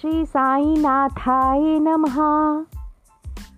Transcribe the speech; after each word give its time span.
श्री 0.00 0.26
साई 0.26 0.76
नाथाय 0.78 1.60
नमः। 1.60 2.18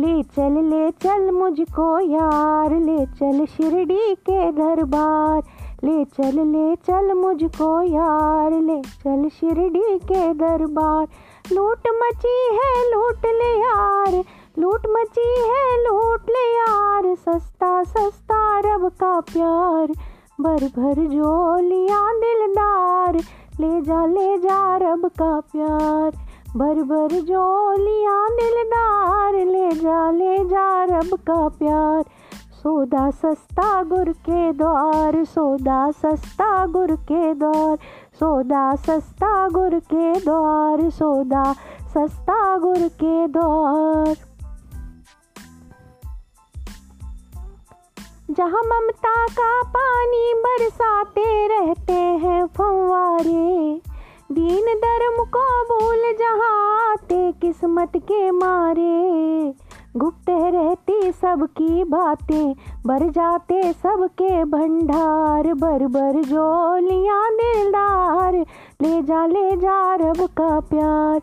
ले 0.00 0.22
चल 0.22 0.52
ले 0.64 0.90
चल 0.90 1.30
मुझको 1.30 2.00
यार, 2.00 2.70
ले 2.80 3.06
चल 3.06 3.44
शिरडी 3.44 4.14
के 4.14 4.52
दरबार। 4.52 5.42
ले 5.84 6.04
चल 6.04 6.40
ले 6.46 6.76
चल 6.76 7.14
मुझको 7.14 7.82
यार, 7.82 8.50
ले 8.50 8.82
चल 8.82 9.28
शिरडी 9.28 9.98
के 9.98 10.34
दरबार। 10.34 11.06
लूट 11.52 11.80
मची 11.86 12.48
है, 12.52 12.94
लूट 12.94 13.26
ले 13.26 13.58
यार, 13.58 14.24
लूट 14.58 14.86
मची 14.86 15.34
है, 15.38 15.84
लूट 15.84 16.22
ले 16.22 16.58
यार। 16.58 17.14
सस्ता 17.14 17.82
सस्ता 17.82 18.58
रब 18.58 18.88
का 18.88 19.20
प्यार, 19.20 19.86
भर 20.40 20.64
भर 20.64 20.94
जोलिया 20.94 22.12
दिलदार। 22.12 23.41
ले 23.62 23.80
जा 23.80 24.06
ले 24.06 24.38
जा 24.38 24.76
रब 24.76 25.06
का 25.06 25.40
प्यार। 25.40 26.10
भर 26.56 26.74
भर 26.82 27.08
जोलिया, 27.20 28.28
दिलदार, 28.28 29.34
ले 29.34 29.72
जा 29.72 30.10
ले 30.10 30.38
जा 30.44 30.84
रब 30.84 31.10
का 31.14 31.48
प्यार। 31.48 32.04
सौदा 32.62 33.10
सस्ता 33.10 33.82
गुर 33.82 34.12
के 34.12 34.52
द्वार, 34.52 35.24
सौदा 35.24 35.90
सस्ता 35.90 36.66
गुर 36.66 36.96
के 36.96 37.34
द्वार। 37.34 37.78
सौदा 38.20 38.76
सस्ता 38.76 39.48
गुर 39.48 39.78
के 39.78 40.20
द्वार, 40.20 40.90
सौदा 40.90 41.52
सस्ता 41.94 42.58
गुर 42.58 42.88
के 43.02 43.26
द्वार। 43.28 44.16
जहाँ 48.30 48.62
ममता 48.66 49.26
का 49.26 49.62
पानी 49.62 50.34
बरसाते 50.36 51.46
रहते 51.48 52.01
हैं 53.26 53.80
दीन 54.32 54.74
धर्म 54.78 55.24
को 55.24 55.44
भूल 55.64 56.12
जहाँ 56.18 56.90
आते 56.92 57.32
किस्मत 57.32 57.92
के 57.96 58.30
मारे। 58.30 59.54
गुप्त 59.96 60.30
रहती 60.30 61.12
सबकी 61.12 61.84
बातें, 61.84 62.54
भर 62.86 63.08
जाते 63.10 63.72
सबके 63.72 64.44
भंडार। 64.44 65.52
बर 65.54 65.86
बर 65.86 66.22
जोलियाँ 66.22 67.30
दिलदार, 67.32 68.34
ले 68.82 69.02
जा 69.02 69.26
ले 69.26 69.56
जा 69.56 69.94
रब 69.94 70.26
का 70.26 70.60
प्यार। 70.60 71.20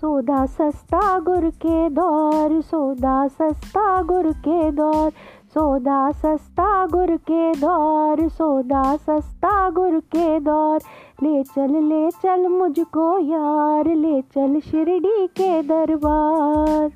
सौदा 0.00 0.46
सस्ता 0.46 1.18
गुर 1.18 1.50
के 1.50 1.88
दौर 1.88 2.60
सौदा 2.60 3.26
सस्ता 3.28 4.02
गुर 4.02 4.32
के 4.32 4.70
दौर 4.70 5.10
सौदा 5.54 6.10
सस्ता 6.12 6.86
गुर 6.86 7.16
के 7.16 7.52
दौर 7.54 8.28
सौदा 8.28 8.96
सस्ता 8.96 9.70
गुर 9.70 9.98
के 10.00 10.40
दौर 10.40 10.80
ले 11.22 11.42
चल 11.42 11.72
ले 11.84 12.10
चल 12.10 12.46
मुझको 12.48 13.18
यार, 13.18 13.94
ले 13.94 14.20
चल 14.22 14.60
शिरडी 14.60 15.26
के 15.26 15.62
दरबार। 15.62 16.90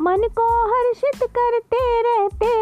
मन 0.00 0.28
को 0.38 0.46
हर्षित 0.68 1.22
करते 1.38 1.82
रहते 2.02 2.54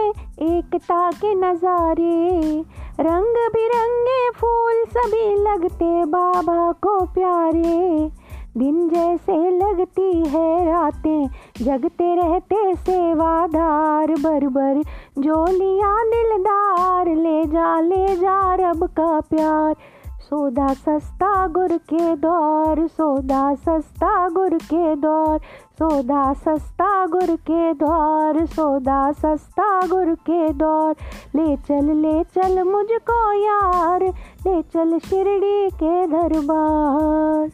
एकता 0.47 1.11
के 1.11 1.35
नज़ारे। 1.35 2.65
रंग 3.01 3.37
बिरंगे 3.53 4.31
फूल 4.31 4.85
सभी 4.89 5.29
लगते 5.43 6.05
बाबा 6.05 6.73
को 6.73 6.99
प्यारे। 7.07 8.20
दिन 8.61 8.89
जैसे 8.89 9.35
लगती 9.51 10.29
है 10.29 10.65
रातें, 10.65 11.29
जगते 11.63 12.15
रहते 12.17 12.75
सेवादार 12.77 14.11
बर 14.21 14.47
बर 14.49 14.83
जोलियाँ 15.19 15.97
दिलदार, 16.07 17.15
ले 17.17 17.45
जा 17.47 17.81
ले 17.81 18.17
जा 18.17 18.55
रब 18.55 18.85
का 18.91 19.21
प्यार। 19.21 19.75
सौदा 20.21 20.67
सस्ता 20.75 21.47
गुर 21.47 21.77
के 21.93 22.15
दौर 22.17 22.87
सौदा 22.89 23.55
सस्ता 23.55 24.29
गुर 24.29 24.55
के 24.65 24.95
दौर 24.97 25.39
सौदा 25.79 26.33
सस्ता 26.35 27.07
गुर 27.07 27.35
के 27.51 27.73
दौर 27.75 28.45
सौदा 28.47 29.01
सस्ता 29.13 29.71
गुर 29.87 30.15
के 30.29 30.53
दौर 30.53 30.95
ले 31.37 31.57
चल 31.57 31.91
ले 31.97 32.23
चल 32.35 32.63
मुझको 32.63 33.21
यार, 33.43 34.05
ले 34.47 34.63
चल 34.63 34.99
शिरडी 34.99 35.69
के 35.75 36.07
दरबार। 36.07 37.49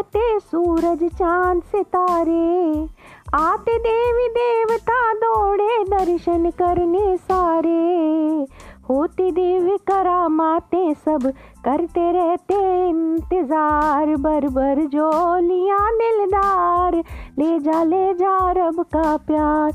रहते 0.00 0.38
सूरज, 0.40 1.02
चाँद, 1.12 1.62
सितारे, 1.62 2.88
आते 3.34 3.76
देवी 3.78 4.28
देवता 4.28 5.12
दौड़े 5.14 5.84
दर्शन 5.84 6.50
करने 6.50 7.16
सारे। 7.16 8.46
होती 8.88 9.30
देवी 9.30 9.76
करामाते 9.86 10.94
सब, 10.94 11.30
करते 11.64 12.10
रहते 12.12 12.54
इंतज़ार। 12.88 14.14
बर 14.16 14.48
बर 14.48 14.84
जोलियाँ 14.86 15.90
दिलदार, 15.92 16.96
ले 17.38 17.58
जा 17.58 17.82
ले 17.84 18.12
जा 18.14 18.36
रब 18.52 18.82
का 18.94 19.16
प्यार। 19.16 19.72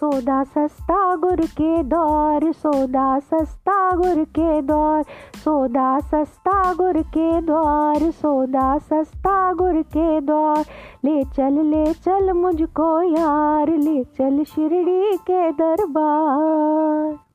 सौदा 0.00 0.42
सस्ता 0.44 1.16
गुर 1.16 1.40
के 1.40 1.82
दौर 1.82 2.52
सौदा 2.52 3.18
सस्ता 3.18 3.96
गुर 3.96 4.24
के 4.24 4.62
दौर 4.62 5.02
सौदा 5.44 5.98
सस्ता 6.00 6.74
गुर 6.74 7.02
के 7.02 7.40
द्वार 7.40 8.10
सौदा 8.10 8.78
सस्ता 8.78 9.52
गुर 9.52 9.82
के 9.82 10.20
द्वार। 10.20 10.64
ले 11.04 11.24
चल 11.24 11.64
ले 11.64 11.92
चल 11.92 12.32
मुझको 12.32 13.02
यार, 13.02 13.70
ले 13.70 14.04
चल 14.04 14.44
शिरडी 14.44 15.16
के 15.16 15.50
दरबार। 15.52 17.27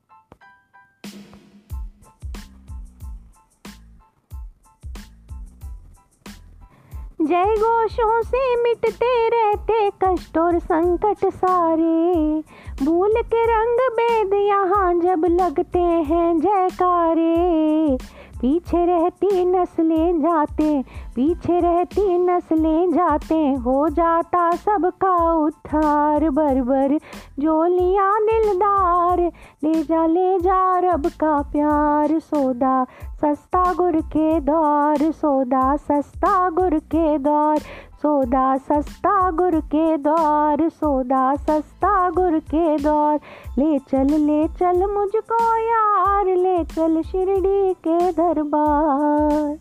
जय 7.26 7.54
घोषों 7.56 8.22
से 8.22 8.40
मिटते 8.62 9.28
रहते 9.28 9.90
कष्ट 10.02 10.36
और 10.38 10.58
संकट 10.58 11.24
सारे। 11.34 12.84
भूल 12.84 13.12
के 13.32 13.44
रंग 13.46 13.78
बेद 13.98 14.34
यहाँ 14.34 14.92
जब 14.94 15.24
लगते 15.30 15.78
हैं 15.78 16.40
जयकारे। 16.40 17.96
पीछे 18.44 18.84
रहती 18.86 19.44
नस्लें 19.44 20.20
जाते, 20.20 20.82
पीछे 21.14 21.60
रहती 21.60 22.18
नस्लें 22.18 22.90
जाते, 22.92 23.36
हो 23.64 23.88
जाता 23.88 24.50
सबका 24.56 25.14
उद्धार 25.34 26.28
बर 26.30 26.60
बर 26.62 26.96
जोलियाँ 27.38 28.20
दिलदार, 28.26 29.20
ले 29.64 29.82
जा 29.82 30.04
ले 30.06 30.38
जा 30.38 30.78
रब 30.78 31.06
का 31.20 31.40
प्यार, 31.52 32.18
सौदा 32.18 32.84
सस्ता 33.22 33.72
गुर 33.72 34.00
के 34.12 34.40
दौर 34.40 35.10
सौदा 35.12 35.76
सस्ता 35.76 36.50
गुर 36.50 36.78
के 36.94 37.18
दौर 37.18 37.58
सौदा 38.04 38.56
सस्ता 38.56 39.30
गुर 39.30 39.54
के 39.74 39.96
दौर 39.96 40.68
सौदा 40.68 41.34
सस्ता 41.34 42.10
गुर 42.10 42.38
के 42.38 42.76
दौर 42.78 43.18
ले 43.58 43.78
चल 43.78 44.12
ले 44.20 44.48
चल 44.48 44.84
मुझको 44.86 45.38
यार, 45.56 46.26
ले 46.26 46.64
चल 46.64 47.02
शिरडी 47.02 47.72
के 47.86 48.12
दरबार। 48.12 49.58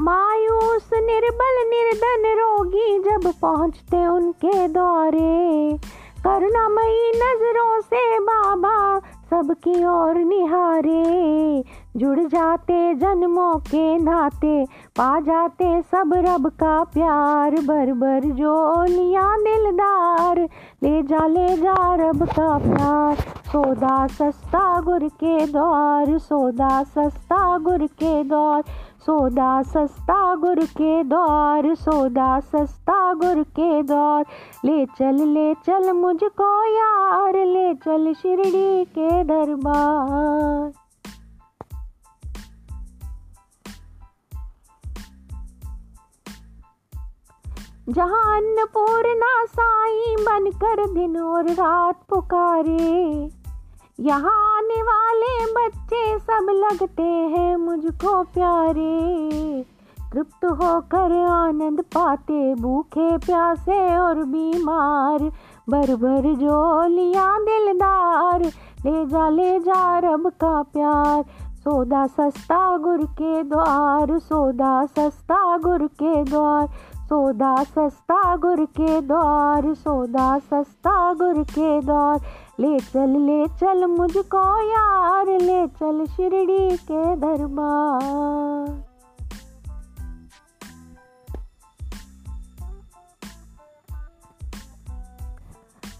मायूस, 0.00 0.90
निर्बल, 0.94 1.64
निर्धन 1.70 2.24
रोगी 2.38 2.98
जब 2.98 3.32
पहुँचते 3.42 4.06
उनके 4.06 4.68
दौरे 4.68 5.78
करुणामयी 6.24 7.10
नज़रों 7.16 7.80
से 7.80 8.18
बाबा 8.20 8.98
सबकी 9.32 9.84
ओर 9.84 10.14
निहारे, 10.14 11.64
जुड़ 11.96 12.18
जाते 12.20 12.94
जन्मों 12.94 13.58
के 13.58 13.98
नाते, 13.98 14.64
पा 14.96 15.20
जाते 15.20 15.70
सब 15.82 16.12
रब 16.26 16.48
का 16.60 16.82
प्यार 16.84 17.50
बर 17.50 17.92
बर 17.92 18.28
जोलियाँ 18.32 19.38
दिलदार, 19.38 20.40
ले 20.82 21.02
जा 21.02 21.26
ले 21.26 21.48
जा 21.56 21.94
रब 21.94 22.24
का 22.28 22.58
प्यार, 22.58 23.16
सौदा 23.52 24.06
सस्ता 24.06 24.80
गुर 24.80 25.08
के 25.08 25.46
द्वार, 25.46 26.18
सौदा 26.18 26.82
सस्ता 26.82 27.58
गुर 27.58 27.86
के 27.86 28.22
दौर 28.24 28.62
सौदा 29.06 29.62
सस्ता 29.62 30.34
गुर 30.34 30.64
के 30.64 31.02
दौर 31.04 31.74
सौदा 31.74 32.40
सस्ता 32.40 33.14
गुर 33.14 33.42
के 33.42 33.82
दौर 33.82 34.24
ले 34.64 34.86
चल 34.86 35.16
ले 35.28 35.54
चल 35.54 35.92
मुझको 35.92 36.50
यार, 36.74 37.36
ले 37.46 37.74
चल 37.74 38.12
शिरडी 38.12 38.84
के 38.84 39.24
दरबार। 39.24 40.72
जहाँ 47.88 48.36
अन्नपूर्णा 48.36 49.44
साई 49.44 50.16
बनकर 50.18 50.86
दिन 50.94 51.16
और 51.20 51.50
रात 51.50 52.02
पुकारे, 52.10 53.30
यहाँ 54.00 54.51
आने 54.72 54.82
वाले 54.82 55.46
बच्चे 55.46 56.18
सब 56.18 56.46
लगते 56.50 57.02
हैं 57.02 57.56
मुझको 57.56 58.22
प्यारे। 58.22 59.66
तृप्त 60.12 60.44
होकर 60.44 61.24
आनंद 61.26 61.80
पाते 61.80 62.54
भूखे, 62.54 63.18
प्यासे 63.18 63.96
और 63.96 64.14
बीमार। 64.14 65.18
भर 65.70 65.96
भर 65.96 66.34
जोलियाँ 66.34 67.42
दिलदार। 67.42 68.40
ले 68.86 69.06
जा 69.06 69.28
ले 69.28 69.60
जा 69.60 69.98
रब 69.98 70.28
का 70.28 70.62
प्यार। 70.62 71.24
सौदा 71.64 72.06
सस्ता 72.06 72.78
गुर 72.78 73.04
के 73.04 73.42
द्वार, 73.42 74.18
सौदा 74.18 74.86
सस्ता 74.86 75.58
गुर 75.58 75.86
के 75.86 76.24
द्वार। 76.24 76.68
सौदा 76.96 77.64
सस्ता 77.64 78.36
गुर 78.36 78.64
के 78.64 79.00
द्वार, 79.00 79.74
सौदा 79.74 80.38
सस्ता 80.38 81.14
गुर 81.14 81.42
के 81.42 81.80
द्वार। 81.80 82.20
ले 82.60 82.80
चल 82.80 83.08
ले 83.08 83.48
चल 83.48 83.86
मुझको 83.86 84.62
यार, 84.70 85.26
ले 85.26 85.66
चल 85.66 86.06
शिरडी 86.06 86.76
के 86.76 87.16
दरबार। 87.16 88.82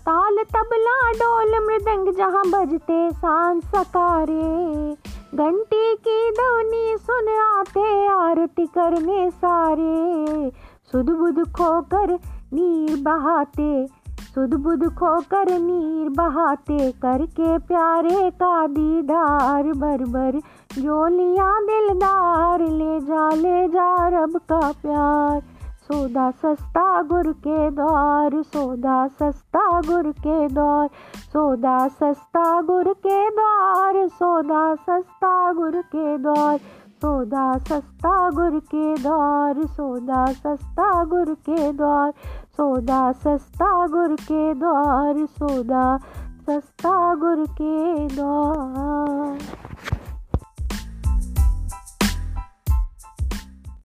ताल, 0.06 0.36
तबला, 0.36 1.12
डोल, 1.12 1.66
मृदंग 1.66 2.14
जहाँ 2.14 2.42
बजते 2.46 3.10
सांस 3.12 3.64
सकारे। 3.64 4.92
घंटी 5.34 5.94
की 5.94 6.30
ध्वनि 6.30 6.96
सुन 7.00 7.28
आते 7.28 8.08
आरती 8.08 8.66
करने 8.66 9.30
सारे। 9.30 10.50
सुध 10.92 11.10
बुध 11.10 11.52
खोकर 11.52 12.14
नीर 12.52 13.02
बहाते 13.02 14.01
सुध 14.34 14.54
बुध 14.54 14.84
खोकर 14.94 15.50
नीर 15.58 16.08
बहाते 16.08 16.92
करके 16.92 17.58
प्यारे 17.58 18.30
का 18.30 18.66
दीदार 18.66 19.62
बर 19.62 20.04
बर 20.04 20.38
जोलियाँ 20.78 21.52
दिलदार 21.62 22.60
ले 22.60 23.00
जा 23.00 23.28
ले 23.30 23.68
जा 23.68 24.08
रब 24.08 24.36
का 24.36 24.60
प्यार। 24.72 25.40
सौदा 25.82 26.30
सस्ता 26.30 27.02
गुर 27.02 27.32
के 27.32 27.70
द्वार, 27.70 28.42
सौदा 28.42 29.06
सस्ता 29.08 29.80
गुर 29.80 30.10
के 30.18 30.48
द्वार, 30.48 30.88
सौदा 31.32 31.88
सस्ता 31.88 32.60
गुर 32.60 32.92
के 33.06 33.30
द्वार, 33.30 34.06
सौदा 34.08 34.74
सस्ता 34.74 35.52
गुर 35.52 35.82
के 35.82 36.18
द्वार। 36.18 36.58
सौदा 37.02 37.46
सस्ता 37.58 38.30
गुर 38.30 38.58
के 38.74 39.02
द्वार 39.02 39.66
सौदा 39.66 40.24
सस्ता 40.32 41.04
गुर 41.04 41.34
के 41.48 41.72
द्वार 41.72 42.12
सौदा 42.56 43.00
सस्ता 43.12 43.70
गुर 43.86 44.14
के 44.22 44.54
द्वार 44.54 45.26
सौदा 45.38 45.86
सस्ता 46.46 47.14
गुर 47.14 47.44
के 47.60 48.08
द्वार। 48.08 49.38